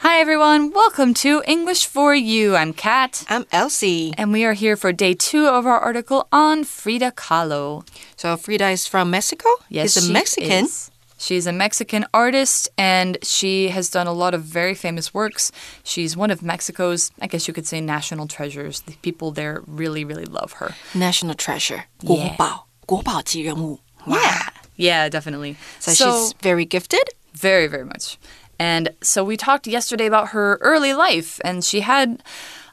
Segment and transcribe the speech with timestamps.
[0.00, 0.72] Hi, everyone.
[0.72, 2.56] Welcome to English for You.
[2.56, 3.24] I'm Kat.
[3.28, 4.12] I'm Elsie.
[4.18, 7.86] And we are here for day two of our article on Frida Kahlo.
[8.16, 9.48] So, Frida is from Mexico?
[9.68, 10.64] Yes, She's a she Mexican.
[10.66, 10.90] is.
[11.18, 15.52] She's a Mexican artist and she has done a lot of very famous works.
[15.84, 18.80] She's one of Mexico's, I guess you could say, national treasures.
[18.80, 20.74] The people there really, really love her.
[20.96, 21.84] National treasure.
[22.00, 22.08] Yeah.
[22.08, 23.78] 国宝,国宝级人物.
[24.04, 24.16] Wow.
[24.16, 24.48] Yeah.
[24.74, 25.56] Yeah, definitely.
[25.78, 27.04] So, she's very gifted?
[27.34, 28.18] Very, very much.
[28.59, 32.23] And so we talked yesterday about her early life, and she had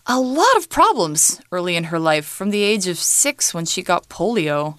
[0.06, 3.82] a lot of problems early in her life from the age of six when she
[3.82, 4.78] got polio.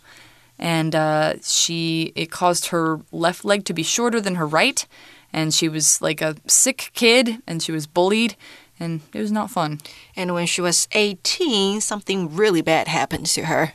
[0.57, 4.87] And uh, she it caused her left leg to be shorter than her right,
[5.33, 8.37] and she was like a sick kid, and she was bullied,
[8.79, 9.79] and it was not fun.
[10.15, 13.73] And when she was 18, something really bad happened to her.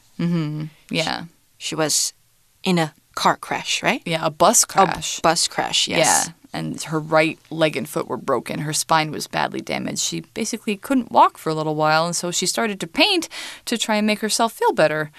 [0.91, 1.24] Yeah,
[1.59, 2.15] She was
[2.62, 4.01] in a car crash, right?
[4.07, 5.19] yeah, a bus crash.
[5.19, 5.99] A bus crash, yes.
[6.29, 8.60] Yeah, and her right leg and foot were broken.
[8.60, 10.00] Her spine was badly damaged.
[10.00, 13.29] She basically couldn't walk for a little while, and so she started to paint
[13.66, 15.10] to try and make herself feel better.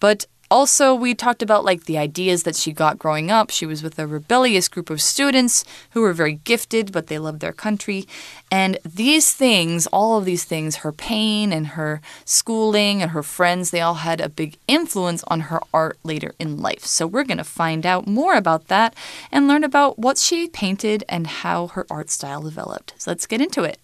[0.00, 3.50] But also, we talked about like the ideas that she got growing up.
[3.50, 7.40] She was with a rebellious group of students who were very gifted, but they loved
[7.40, 8.06] their country.
[8.52, 13.72] And these things, all of these things, her pain and her schooling and her friends,
[13.72, 16.84] they all had a big influence on her art later in life.
[16.84, 18.94] So, we're going to find out more about that
[19.32, 22.94] and learn about what she painted and how her art style developed.
[22.96, 23.78] So, let's get into it.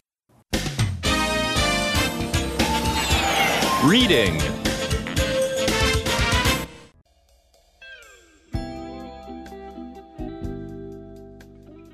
[3.82, 4.41] Reading.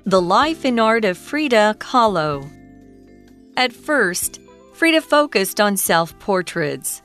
[0.07, 2.49] The Life and Art of Frida Kahlo.
[3.57, 4.39] At first,
[4.71, 7.01] Frida focused on self portraits.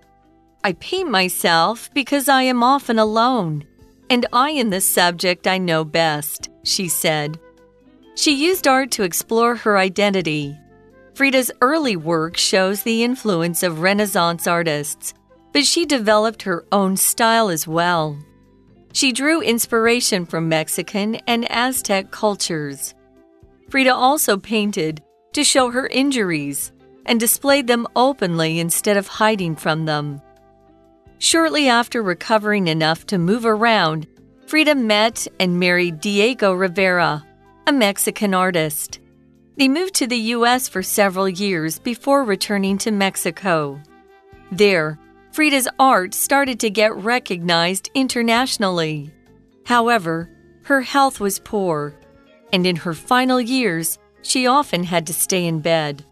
[0.63, 3.65] I paint myself because I am often alone,
[4.09, 7.41] and I am the subject I know best, she said.
[8.15, 10.57] She used art to explore her identity.
[11.15, 15.13] Frida's early work shows the influence of Renaissance artists,
[15.53, 18.17] but she developed her own style as well.
[18.93, 22.95] She drew inspiration from Mexican and Aztec cultures.
[23.71, 26.73] Frida also painted to show her injuries
[27.07, 30.21] and displayed them openly instead of hiding from them.
[31.19, 34.07] Shortly after recovering enough to move around,
[34.47, 37.25] Frida met and married Diego Rivera,
[37.67, 39.01] a Mexican artist.
[39.57, 40.69] They moved to the U.S.
[40.69, 43.81] for several years before returning to Mexico.
[44.51, 44.99] There,
[45.33, 49.11] Frida's art started to get recognized internationally.
[49.65, 50.29] However,
[50.65, 51.95] her health was poor,
[52.53, 56.05] and in her final years, she often had to stay in bed.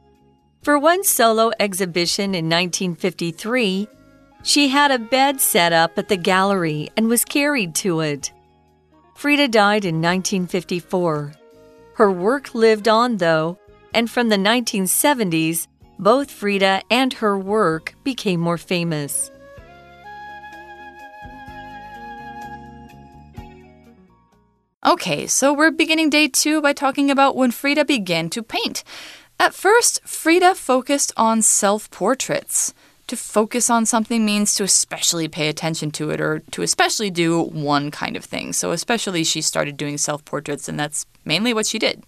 [0.62, 3.88] For one solo exhibition in 1953,
[4.42, 8.32] she had a bed set up at the gallery and was carried to it.
[9.16, 11.34] Frida died in 1954.
[11.94, 13.58] Her work lived on, though,
[13.92, 15.66] and from the 1970s,
[16.00, 19.30] both Frida and her work became more famous.
[24.84, 28.82] Okay, so we're beginning day two by talking about when Frida began to paint.
[29.38, 32.72] At first, Frida focused on self portraits.
[33.08, 37.42] To focus on something means to especially pay attention to it or to especially do
[37.42, 38.52] one kind of thing.
[38.52, 42.04] So, especially, she started doing self portraits, and that's mainly what she did.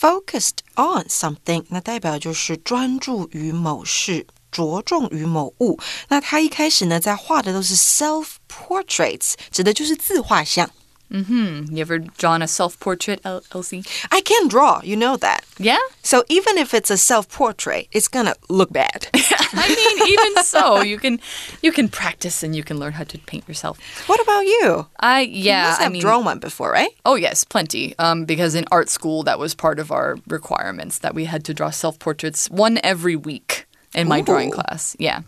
[0.00, 4.26] Focused on something, 那代表就是专注于某事。
[4.50, 10.70] 着重于某物，那他一开始呢，在画的都是 self portraits，指的就是自画像。
[11.10, 11.64] Hmm.
[11.70, 13.84] You ever drawn a self portrait, El- Elsie?
[14.10, 15.44] I can draw, you know that.
[15.58, 15.78] Yeah?
[16.02, 19.08] So even if it's a self portrait, it's gonna look bad.
[19.14, 21.20] I mean, even so, you can
[21.62, 23.78] you can practice and you can learn how to paint yourself.
[24.08, 24.86] what about you?
[24.98, 26.90] I you yeah, must I have mean, drawn one before, right?
[27.04, 27.94] Oh, yes, plenty.
[27.98, 31.54] Um, because in art school, that was part of our requirements that we had to
[31.54, 34.96] draw self portraits one every week in my drawing class.
[34.98, 35.20] Yeah.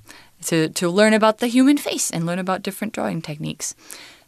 [0.47, 3.75] To, to learn about the human face and learn about different drawing techniques.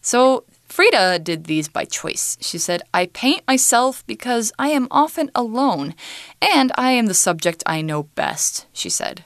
[0.01, 2.36] So, Frida did these by choice.
[2.42, 5.94] She said, I paint myself because I am often alone
[6.42, 9.24] and I am the subject I know best, she said.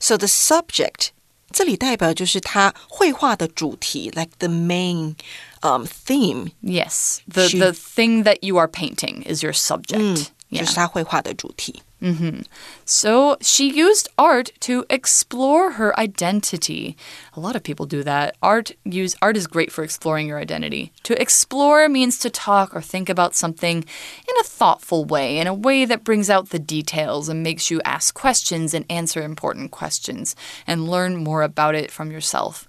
[0.00, 1.10] So the subject
[1.52, 5.14] 这里代表就是他绘画的主题，like the main
[5.62, 7.20] um theme， Yes.
[7.32, 10.26] The, She- the thing that you are painting is your subject.
[10.50, 10.66] 就 Yeah.
[10.68, 11.82] 是他绘画的主题。
[12.01, 12.41] Mm-hmm.
[12.83, 16.97] So she used art to explore her identity.
[17.33, 18.35] A lot of people do that.
[18.41, 20.91] Art use art is great for exploring your identity.
[21.03, 25.53] To explore means to talk or think about something in a thoughtful way, in a
[25.53, 30.35] way that brings out the details and makes you ask questions and answer important questions
[30.65, 32.67] and learn more about it from yourself.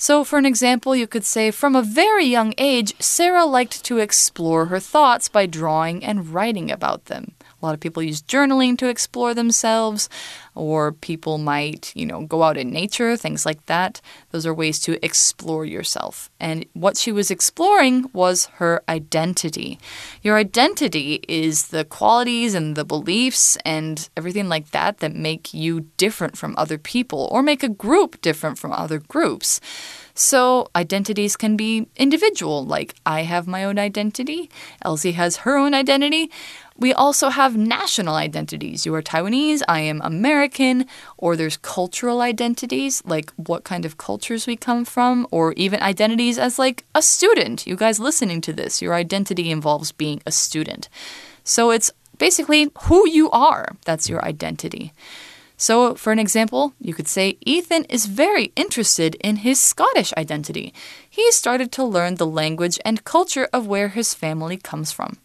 [0.00, 3.98] So, for an example, you could say from a very young age, Sarah liked to
[3.98, 7.32] explore her thoughts by drawing and writing about them.
[7.60, 10.08] A lot of people use journaling to explore themselves,
[10.54, 14.00] or people might, you know, go out in nature, things like that.
[14.30, 16.30] Those are ways to explore yourself.
[16.38, 19.78] And what she was exploring was her identity.
[20.22, 25.80] Your identity is the qualities and the beliefs and everything like that that make you
[25.96, 29.60] different from other people or make a group different from other groups.
[30.14, 34.50] So, identities can be individual, like I have my own identity,
[34.82, 36.28] Elsie has her own identity.
[36.78, 38.86] We also have national identities.
[38.86, 40.86] You are Taiwanese, I am American,
[41.16, 46.38] or there's cultural identities, like what kind of cultures we come from, or even identities
[46.38, 47.66] as like a student.
[47.66, 50.88] You guys listening to this, your identity involves being a student.
[51.42, 53.74] So it's basically who you are.
[53.84, 54.92] That's your identity.
[55.56, 60.72] So, for an example, you could say Ethan is very interested in his Scottish identity.
[61.10, 65.18] He started to learn the language and culture of where his family comes from.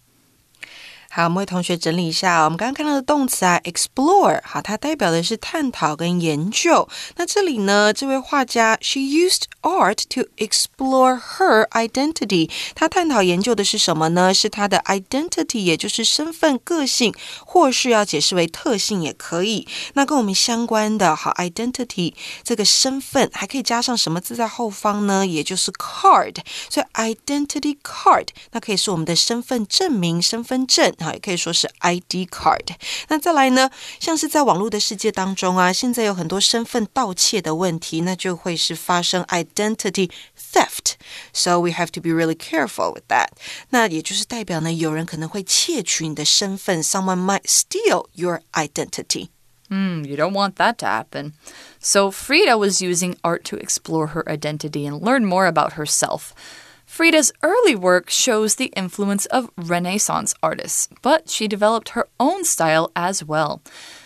[1.16, 6.90] 好，我们为同学整理一下，我们刚刚看到的动词啊，explore，好，它代表的是探讨跟研究。
[7.18, 12.50] 那这里呢，这位画家，she used art to explore her identity。
[12.74, 14.34] 她探讨研究的是什么呢？
[14.34, 17.14] 是她的 identity，也就是身份、个性，
[17.46, 19.68] 或是要解释为特性也可以。
[19.94, 25.28] 那跟我们相关的，好，identity 这个身份还可以加上什么字在后方呢？
[25.28, 26.38] 也就是 card。
[26.72, 30.92] 所以 identity card，那可以是我们的身份证明、身份证。
[31.03, 32.67] 好，也可以说是 ID card。
[33.09, 33.71] 那再来呢，
[34.01, 40.11] 像是在网络的世界当中啊，现在有很多身份盗窃的问题，那就会是发生 identity
[40.53, 43.29] theft。So we have to be really careful with that。
[43.71, 51.33] 那也就是代表呢，有人可能会窃取你的身份，someone might steal your identity。Hmm, you don't want that to happen.
[51.81, 56.31] So Frida was using art to explore her identity and learn more about herself.
[56.94, 62.92] Frida's early work shows the influence of Renaissance artists, but she developed her own style
[62.96, 63.64] as well.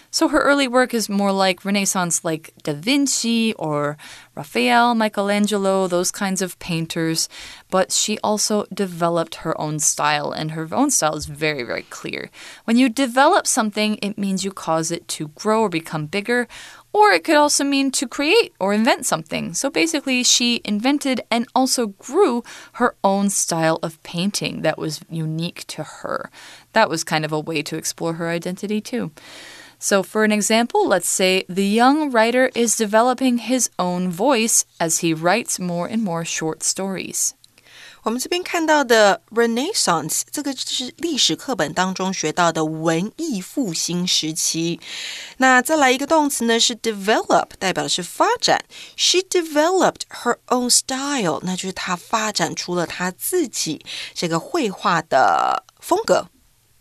[0.09, 3.97] So her early work is more like Renaissance, like Da Vinci or
[4.35, 7.27] Raphael, Michelangelo, those kinds of painters.
[7.69, 12.29] But she also developed her own style, and her own style is very, very clear.
[12.63, 16.47] When you develop something, it means you cause it to grow or become bigger,
[16.97, 19.53] or it could also mean to create or invent something.
[19.53, 25.65] So basically, she invented and also grew her own style of painting that was unique
[25.67, 26.31] to her.
[26.73, 29.11] That was kind of a way to explore her identity, too.
[29.79, 34.99] So, for an example, let's say the young writer is developing his own voice as
[34.99, 37.35] he writes more and more short stories.
[38.02, 44.80] 我们这边看到的 Renaissance，这个是历史课本当中学到的文艺复兴时期。
[45.36, 48.64] 那再来一个动词呢，是 develop，代表的是发展。
[48.96, 53.84] She developed her own style，那就是她发展出了她自己
[54.14, 56.28] 这个绘画的风格。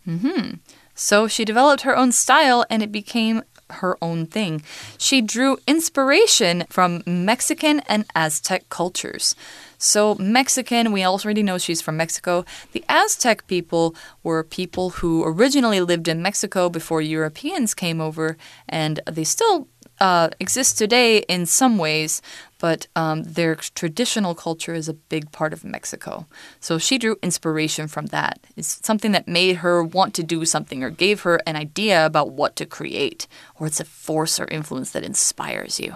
[0.04, 0.60] 嗯哼。
[0.94, 3.44] So she developed her own style and it became
[3.80, 4.60] her own thing.
[4.98, 9.32] She drew inspiration from Mexican and Aztec cultures.
[9.77, 12.45] So, Mexican, we already know she's from Mexico.
[12.71, 18.37] The Aztec people were people who originally lived in Mexico before Europeans came over,
[18.67, 19.67] and they still
[19.99, 22.21] uh, exist today in some ways,
[22.59, 26.25] but um, their traditional culture is a big part of Mexico.
[26.59, 28.39] So she drew inspiration from that.
[28.55, 32.31] It's something that made her want to do something or gave her an idea about
[32.31, 33.27] what to create,
[33.59, 35.95] or it's a force or influence that inspires you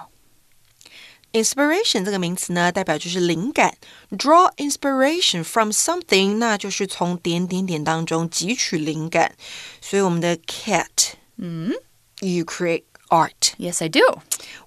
[1.32, 3.75] Inspiration 这个名词呢，代表就是灵感。
[4.10, 9.34] Draw inspiration from something，那就是从点点点当中汲取灵感。
[9.82, 11.72] 所以我们的 cat，嗯，
[12.20, 13.52] you create art.
[13.58, 14.00] Yes, I do.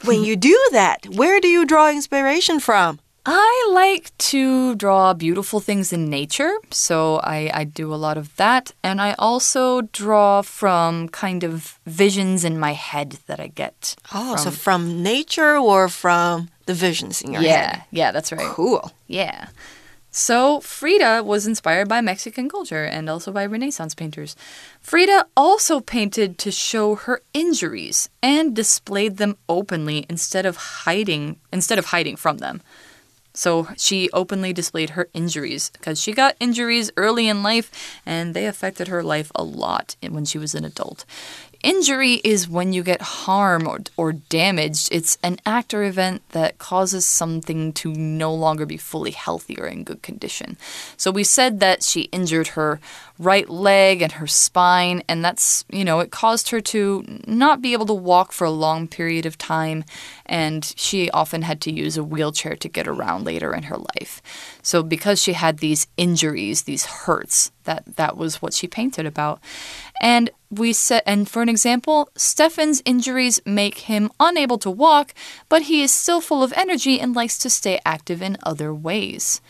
[0.03, 2.99] when you do that, where do you draw inspiration from?
[3.25, 8.35] I like to draw beautiful things in nature, so I, I do a lot of
[8.37, 8.71] that.
[8.81, 13.95] And I also draw from kind of visions in my head that I get.
[14.13, 17.84] Oh, from, so from nature or from the visions in your yeah, head?
[17.90, 18.46] Yeah, yeah, that's right.
[18.46, 18.92] Cool.
[19.06, 19.48] Yeah.
[20.16, 24.36] So, Frida was inspired by Mexican culture and also by Renaissance painters.
[24.80, 31.80] Frida also painted to show her injuries and displayed them openly instead of hiding instead
[31.80, 32.62] of hiding from them.
[33.34, 38.46] So she openly displayed her injuries because she got injuries early in life and they
[38.46, 41.04] affected her life a lot when she was an adult.
[41.64, 44.90] Injury is when you get harm or, or damaged.
[44.92, 49.66] It's an act or event that causes something to no longer be fully healthy or
[49.66, 50.56] in good condition.
[50.96, 52.80] So we said that she injured her
[53.18, 57.72] right leg and her spine, and that's, you know, it caused her to not be
[57.72, 59.84] able to walk for a long period of time,
[60.26, 64.20] and she often had to use a wheelchair to get around later in her life.
[64.62, 69.40] So because she had these injuries, these hurts, that that was what she painted about.
[70.00, 75.14] And we said and for an example, Stefan's injuries make him unable to walk,
[75.48, 79.40] but he is still full of energy and likes to stay active in other ways.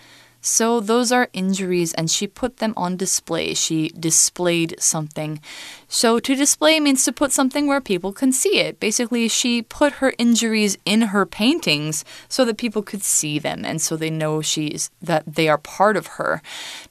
[0.46, 3.54] So those are injuries, and she put them on display.
[3.54, 5.40] She displayed something.
[5.88, 8.78] So to display means to put something where people can see it.
[8.78, 13.80] Basically, she put her injuries in her paintings so that people could see them and
[13.80, 16.42] so they know she's that they are part of her.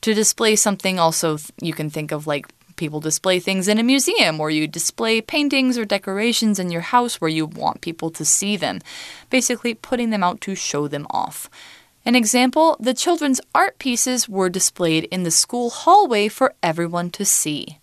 [0.01, 4.39] To display something also you can think of like people display things in a museum
[4.39, 8.57] or you display paintings or decorations in your house where you want people to see
[8.57, 8.79] them.
[9.29, 11.49] Basically, putting them out to show them off.
[12.05, 17.23] An example the children's art pieces were displayed in the school hallway for everyone to
[17.23, 17.79] see.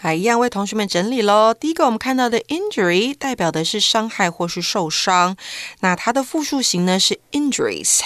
[0.00, 1.52] 还一样为同学们整理喽。
[1.52, 5.36] 第一个，我们看到的 injury 代表的是伤害或是受伤，
[5.80, 7.98] 那它的复数形呢是 injuries，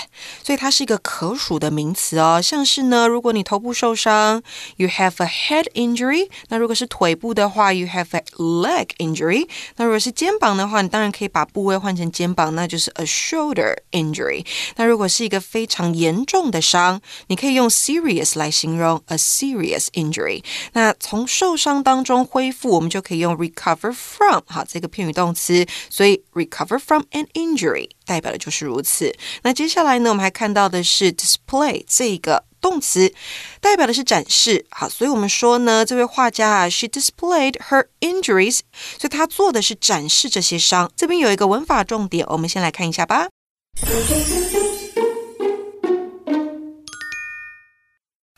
[0.42, 2.40] 所以它是一个可数的名词哦。
[2.42, 4.42] 像是呢，如果你头部受伤
[4.76, 9.46] ，you have a head injury；那如果是腿部的话，you have a leg injury；
[9.76, 14.46] 那如果是肩膀的话，你当然可以把部位换成肩膀，那就是 a shoulder injury。
[14.76, 20.42] 那如果是一个非常严重的伤，你可以用 serious 来形容 a serious injury。
[20.72, 29.14] 那从受伤当中恢复，我们就可以用 recover from 好这个片语动词，所以 recover from an injury 代表的就是如此。
[29.42, 33.12] 那接下来呢，我们还看到的是 display 这个动词，
[33.60, 34.64] 代表的是展示。
[34.70, 38.60] 好，所以我们说呢，这位画家啊，she displayed her injuries，
[38.98, 40.90] 所以她做的是展示这些伤。
[40.96, 43.28] 这边有一个文法重点，我们先来看一下吧。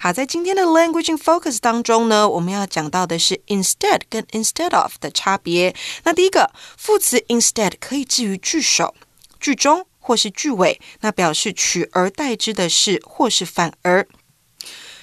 [0.03, 5.75] 好，在今天的 Language in Focus 当中呢，我们要讲到的是 instead 跟 instead of 的差别。
[6.03, 8.95] 那第一个副词 instead 可以置于句首、
[9.41, 14.07] 句中或是句尾，那表示取而代之的是或是反而。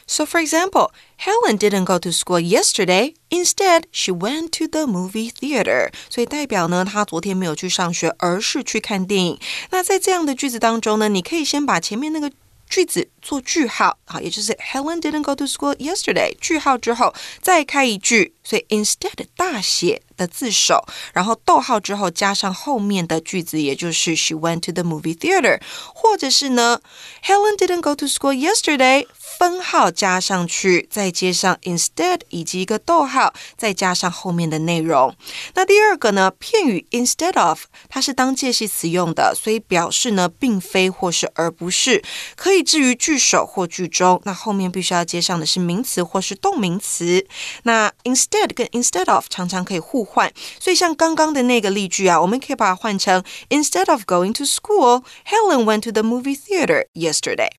[0.08, 3.16] So, for example, Helen didn't go to school yesterday.
[3.28, 5.92] Instead, she went to the movie theater.
[6.08, 9.38] 所以代表呢，她昨天没有去上学，而是去看电影。
[9.70, 12.30] 那在这样的句子当中呢，你可以先把前面那个
[12.71, 16.33] 句子做句号，好，也就是 Helen didn't go to school yesterday。
[16.39, 25.59] 句号之后再开一句，所以 instead 大写的字首，然后逗号之后加上后面的句子，也就是 She went to the movie theater，
[25.93, 26.79] 或者是呢
[27.25, 29.05] ，Helen didn't go to school yesterday。
[29.41, 35.15] 分号加上去，再接上 instead 以及一个逗号，再加上后面的内容。
[35.55, 42.03] 那第二个呢，片语 instead of 它是当介系词用的，所以表示呢并非或是而不是，
[42.35, 44.21] 可以置于句首或句中。
[44.25, 47.25] 那后面必须要接上的是名词或是动名词。
[47.63, 56.37] 那 instead 跟 instead of 常常可以互换，所以像刚刚的那个例句啊，我们可以把它换成 Instead of going to school, Helen went to the movie
[56.37, 57.49] theater yesterday.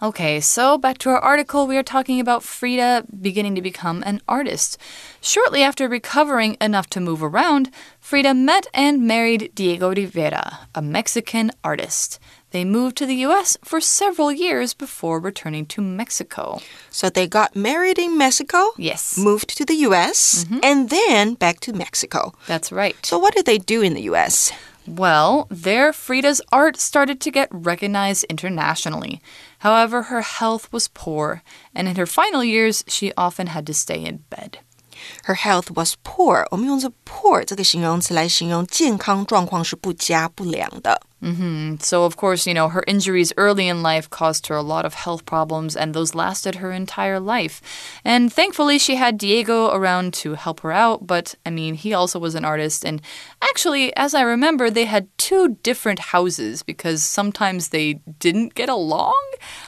[0.00, 4.20] Okay, so back to our article, we are talking about Frida beginning to become an
[4.28, 4.78] artist.
[5.20, 11.50] Shortly after recovering enough to move around, Frida met and married Diego Rivera, a Mexican
[11.64, 12.20] artist.
[12.52, 16.60] They moved to the US for several years before returning to Mexico.
[16.90, 18.70] So they got married in Mexico?
[18.76, 19.18] Yes.
[19.18, 20.60] Moved to the US mm-hmm.
[20.62, 22.34] and then back to Mexico.
[22.46, 22.94] That's right.
[23.04, 24.52] So what did they do in the US?
[24.87, 29.21] Well, there Frida's art started to get recognized internationally.
[29.59, 31.41] However, her health was poor,
[31.73, 34.59] and in her final years, she often had to stay in bed.
[35.23, 36.45] Her health was poor.
[36.51, 41.01] 我们用这 poor 这个形容词来形容健康状况是不佳不良的。
[41.80, 44.94] So, of course, you know, her injuries early in life caused her a lot of
[44.94, 47.60] health problems, and those lasted her entire life.
[48.04, 52.18] And thankfully, she had Diego around to help her out, but I mean, he also
[52.18, 52.84] was an artist.
[52.84, 53.02] And
[53.42, 59.20] actually, as I remember, they had two different houses because sometimes they didn't get along.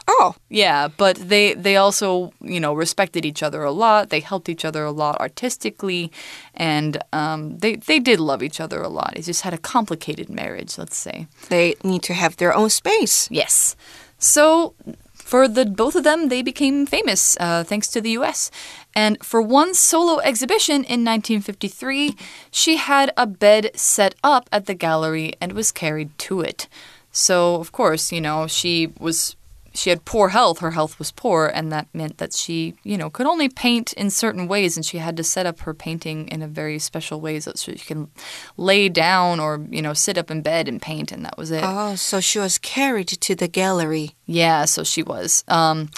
[0.08, 4.10] Oh, Yeah, but they they also you know respected each other a lot.
[4.10, 6.10] They helped each other a lot artistically,
[6.54, 9.14] and um, they they did love each other a lot.
[9.14, 11.26] They just had a complicated marriage, let's say.
[11.48, 13.28] They need to have their own space.
[13.30, 13.76] Yes.
[14.18, 14.74] So
[15.14, 18.50] for the both of them, they became famous uh, thanks to the U.S.
[18.94, 22.16] And for one solo exhibition in 1953,
[22.50, 26.66] she had a bed set up at the gallery and was carried to it.
[27.12, 29.36] So of course, you know, she was
[29.72, 30.58] she had poor health.
[30.58, 34.10] Her health was poor, and that meant that she, you know, could only paint in
[34.10, 37.40] certain ways, and she had to set up her painting in a very special way
[37.40, 38.10] so she can
[38.56, 41.62] lay down or, you know, sit up in bed and paint, and that was it.
[41.64, 44.16] Oh, so she was carried to the gallery.
[44.26, 45.44] Yeah, so she was.
[45.48, 45.90] Um,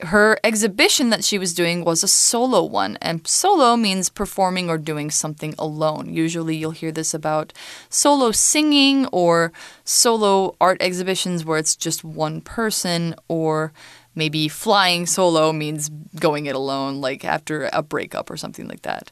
[0.00, 4.78] her exhibition that she was doing was a solo one, and solo means performing or
[4.78, 6.12] doing something alone.
[6.12, 7.52] Usually, you'll hear this about
[7.88, 9.52] solo singing or
[9.84, 13.72] solo art exhibitions where it's just one person, or
[14.14, 19.10] maybe flying solo means going it alone, like after a breakup or something like that.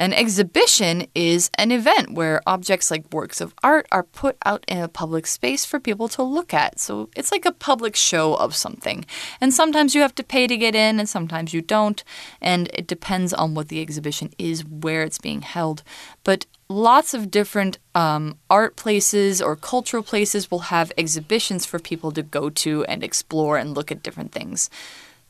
[0.00, 4.78] An exhibition is an event where objects like works of art are put out in
[4.78, 6.80] a public space for people to look at.
[6.80, 9.04] So it's like a public show of something.
[9.42, 12.02] And sometimes you have to pay to get in, and sometimes you don't.
[12.40, 15.82] And it depends on what the exhibition is, where it's being held.
[16.24, 22.10] But lots of different um, art places or cultural places will have exhibitions for people
[22.12, 24.70] to go to and explore and look at different things.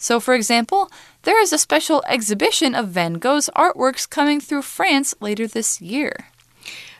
[0.01, 0.91] So, for example,
[1.23, 6.29] there is a special exhibition of Van Gogh's artworks coming through France later this year.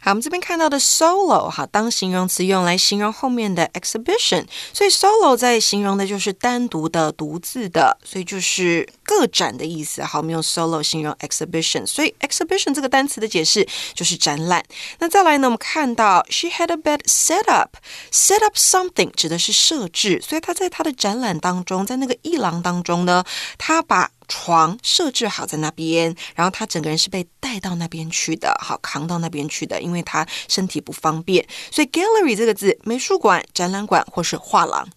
[0.03, 10.03] 好，我们这边看到的 solo 哈，当形容词用来形容后面的 exhibition，所以 solo 在形容的就是单独的、独自的，所以就是个展的意思。
[10.03, 14.65] 好，我们用 solo 形容 exhibition，所以 exhibition 这个单词的解释就是展览。
[15.01, 23.23] 那再来呢，我们看到 she had a bed set up，set up something 指的是设置，所以她在她的展览当中，在那个一廊当中呢，
[23.59, 31.46] 她把床设置好在那边，然后他整个人是被带到那边去的，好扛到那边去的，因为他身体不方便。
[31.72, 34.88] 所以 gallery 这个字，美术馆、展览馆或是画廊。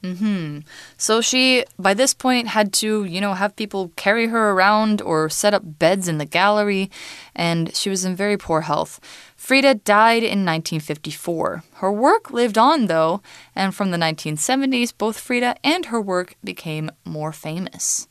[0.00, 0.62] Mm hmm.
[0.96, 5.28] So she, by this point, had to, you know, have people carry her around or
[5.28, 6.88] set up beds in the gallery,
[7.34, 9.00] and she was in very poor health.
[9.36, 11.64] Frida died in 1954.
[11.80, 13.22] Her work lived on, though,
[13.56, 18.06] and from the 1970s, both Frida and her work became more famous.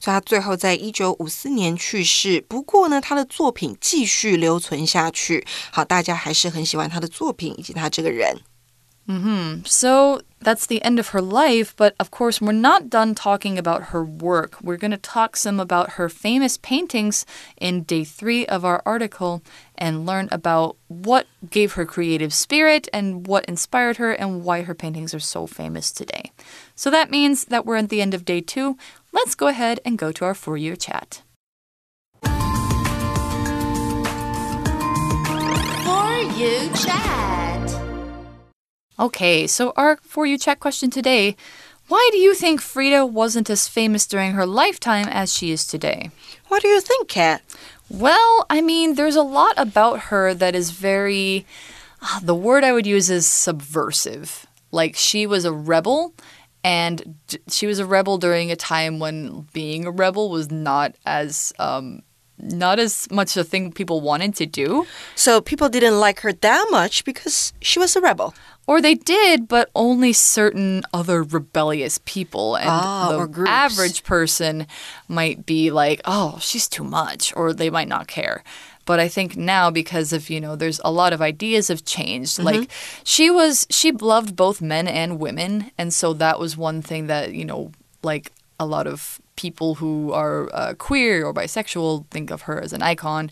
[0.00, 2.40] 所以他最后在一九五四年去世。
[2.48, 5.46] 不过呢，他的作品继续留存下去。
[5.70, 8.40] 好，大家还是很喜欢他的作品以及他这个人。
[9.06, 9.62] Mm hmm.
[9.66, 13.90] So that's the end of her life, but of course, we're not done talking about
[13.90, 14.58] her work.
[14.62, 17.24] We're going to talk some about her famous paintings
[17.56, 19.42] in day three of our article
[19.76, 24.74] and learn about what gave her creative spirit and what inspired her and why her
[24.74, 26.30] paintings are so famous today.
[26.76, 28.76] So that means that we're at the end of day two.
[29.15, 31.21] Let's go ahead and go to our for you chat.
[32.21, 32.31] For
[36.35, 37.81] you chat.
[38.99, 41.37] Okay, so our For You Chat question today
[41.87, 46.11] Why do you think Frida wasn't as famous during her lifetime as she is today?
[46.49, 47.41] What do you think, Kat?
[47.89, 51.45] Well, I mean, there's a lot about her that is very.
[52.01, 54.45] Uh, the word I would use is subversive.
[54.71, 56.13] Like, she was a rebel,
[56.65, 57.15] and
[57.47, 61.53] she was a rebel during a time when being a rebel was not as.
[61.59, 62.01] Um,
[62.37, 64.85] not as much a thing people wanted to do.
[65.15, 68.35] So people didn't like her that much because she was a rebel.
[68.67, 72.57] Or they did, but only certain other rebellious people.
[72.57, 74.67] And ah, the average person
[75.07, 78.43] might be like, oh, she's too much, or they might not care.
[78.85, 82.37] But I think now, because of, you know, there's a lot of ideas have changed.
[82.37, 82.45] Mm-hmm.
[82.45, 82.71] Like,
[83.03, 85.71] she was, she loved both men and women.
[85.77, 87.71] And so that was one thing that, you know,
[88.03, 92.71] like a lot of people who are uh, queer or bisexual think of her as
[92.71, 93.29] an icon,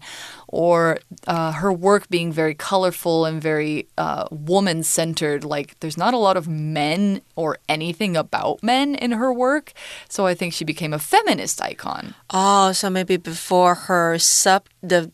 [0.47, 5.45] or uh, her work being very colorful and very uh, woman centered.
[5.45, 9.71] Like, there's not a lot of men or anything about men in her work.
[10.09, 12.15] So I think she became a feminist icon.
[12.31, 15.09] Oh, so maybe before her sub the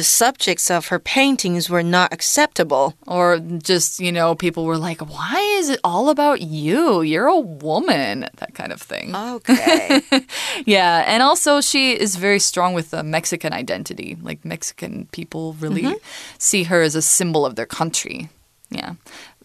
[0.00, 2.94] the subjects of her paintings were not acceptable.
[3.06, 7.02] Or just, you know, people were like, why is it all about you?
[7.02, 8.20] You're a woman.
[8.38, 9.14] That kind of thing.
[9.14, 10.00] Okay.
[10.64, 11.04] yeah.
[11.06, 14.16] And also, she is very strong with the Mexican identity.
[14.22, 15.96] Like, Mexican people really
[16.38, 18.30] see her as a symbol of their country.
[18.70, 18.94] Yeah.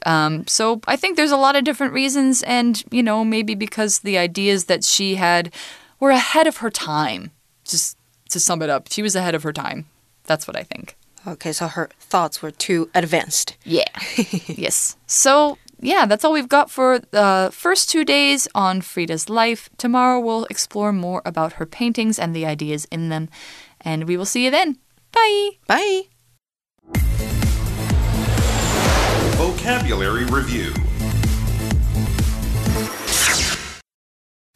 [0.06, 2.44] Um, so I think there's a lot of different reasons.
[2.44, 5.54] And, you know, maybe because the ideas that she had
[6.00, 7.32] were ahead of her time.
[7.66, 7.98] Just
[8.30, 9.88] to sum it up, she was ahead of her time.
[10.26, 10.96] That's what I think.
[11.28, 13.58] okay, so her thoughts were too advanced.
[13.64, 13.90] Yeah.
[14.48, 14.96] yes.
[15.08, 19.70] So, yeah, that's all we've got for the first two days on Frida's life.
[19.78, 23.30] Tomorrow we'll explore more about her paintings and the ideas in them.
[23.82, 24.78] And we will see you then.
[25.12, 25.52] Bye.
[25.68, 26.02] Bye.
[29.38, 30.74] Vocabulary Review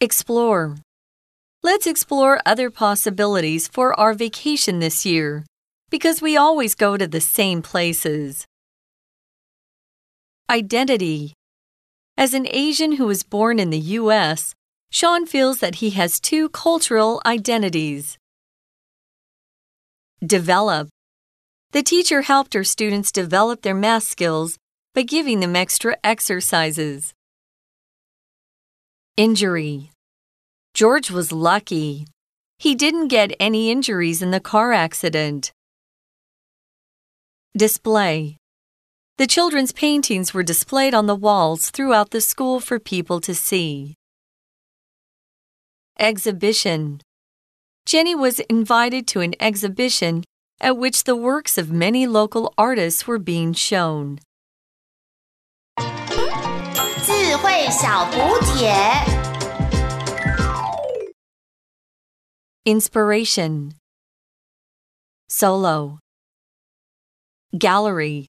[0.02, 0.78] Explore.
[1.62, 5.44] Let's explore other possibilities for our vacation this year
[5.90, 8.46] because we always go to the same places.
[10.50, 11.34] Identity.
[12.18, 14.54] As an Asian who was born in the U.S.,
[14.92, 18.18] Sean feels that he has two cultural identities.
[20.26, 20.90] Develop.
[21.72, 24.58] The teacher helped her students develop their math skills
[24.96, 27.14] by giving them extra exercises.
[29.16, 29.92] Injury.
[30.74, 32.08] George was lucky.
[32.58, 35.52] He didn't get any injuries in the car accident.
[37.57, 38.37] Display.
[39.17, 43.95] The children's paintings were displayed on the walls throughout the school for people to see.
[45.99, 47.01] Exhibition.
[47.87, 50.25] Jenny was invited to an exhibition
[50.61, 54.19] at which the works of many local artists were being shown.
[57.07, 58.73] 智慧小补帖。
[62.65, 63.75] Inspiration.
[65.29, 65.99] Solo.
[67.58, 68.29] Gallery.